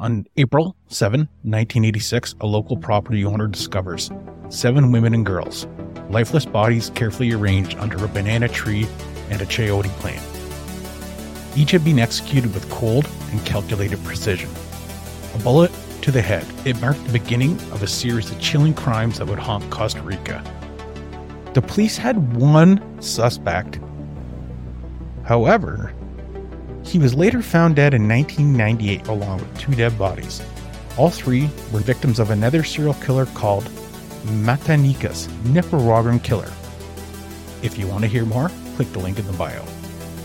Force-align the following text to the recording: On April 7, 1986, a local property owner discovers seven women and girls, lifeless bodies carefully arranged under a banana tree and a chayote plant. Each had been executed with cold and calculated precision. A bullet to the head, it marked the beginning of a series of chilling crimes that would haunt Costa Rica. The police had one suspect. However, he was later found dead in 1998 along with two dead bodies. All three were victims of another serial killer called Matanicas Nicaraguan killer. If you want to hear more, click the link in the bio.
On 0.00 0.26
April 0.38 0.74
7, 0.88 1.20
1986, 1.20 2.34
a 2.40 2.46
local 2.46 2.74
property 2.74 3.22
owner 3.22 3.46
discovers 3.46 4.10
seven 4.48 4.92
women 4.92 5.12
and 5.12 5.26
girls, 5.26 5.66
lifeless 6.08 6.46
bodies 6.46 6.88
carefully 6.94 7.32
arranged 7.32 7.76
under 7.76 8.02
a 8.02 8.08
banana 8.08 8.48
tree 8.48 8.88
and 9.28 9.42
a 9.42 9.44
chayote 9.44 9.90
plant. 10.00 10.24
Each 11.54 11.72
had 11.72 11.84
been 11.84 11.98
executed 11.98 12.54
with 12.54 12.70
cold 12.70 13.06
and 13.30 13.44
calculated 13.44 14.02
precision. 14.02 14.48
A 15.34 15.38
bullet 15.40 15.70
to 16.00 16.10
the 16.10 16.22
head, 16.22 16.46
it 16.64 16.80
marked 16.80 17.04
the 17.04 17.12
beginning 17.12 17.60
of 17.70 17.82
a 17.82 17.86
series 17.86 18.30
of 18.30 18.40
chilling 18.40 18.72
crimes 18.72 19.18
that 19.18 19.26
would 19.26 19.38
haunt 19.38 19.68
Costa 19.68 20.00
Rica. 20.00 20.42
The 21.52 21.60
police 21.60 21.98
had 21.98 22.36
one 22.36 23.02
suspect. 23.02 23.78
However, 25.24 25.92
he 26.90 26.98
was 26.98 27.14
later 27.14 27.40
found 27.40 27.76
dead 27.76 27.94
in 27.94 28.08
1998 28.08 29.06
along 29.06 29.38
with 29.38 29.58
two 29.58 29.72
dead 29.76 29.96
bodies. 29.96 30.42
All 30.96 31.08
three 31.08 31.48
were 31.72 31.78
victims 31.78 32.18
of 32.18 32.30
another 32.30 32.64
serial 32.64 32.94
killer 32.94 33.26
called 33.26 33.62
Matanicas 34.24 35.28
Nicaraguan 35.44 36.18
killer. 36.18 36.50
If 37.62 37.78
you 37.78 37.86
want 37.86 38.02
to 38.02 38.08
hear 38.08 38.24
more, 38.24 38.50
click 38.74 38.92
the 38.92 38.98
link 38.98 39.20
in 39.20 39.26
the 39.28 39.32
bio. 39.34 39.64